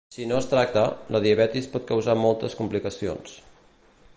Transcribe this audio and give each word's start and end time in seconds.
Si 0.13 0.23
no 0.29 0.37
es 0.43 0.47
tracta, 0.53 0.85
la 1.15 1.21
diabetis 1.25 1.69
pot 1.75 1.85
causar 1.91 2.15
moltes 2.23 2.57
complicacions. 2.63 3.37